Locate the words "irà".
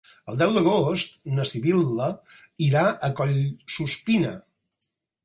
2.69-2.87